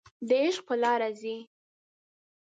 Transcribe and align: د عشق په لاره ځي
د 0.27 0.29
عشق 0.43 0.63
په 0.69 0.75
لاره 0.83 1.09
ځي 1.19 1.37